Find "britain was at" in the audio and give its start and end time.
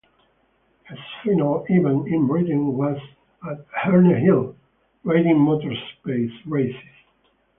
2.25-3.63